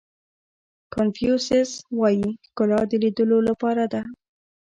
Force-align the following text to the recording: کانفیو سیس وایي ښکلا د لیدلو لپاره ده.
کانفیو 0.93 1.35
سیس 1.47 1.71
وایي 1.99 2.27
ښکلا 2.45 2.79
د 2.89 2.91
لیدلو 3.03 3.39
لپاره 3.49 3.83
ده. 3.93 4.01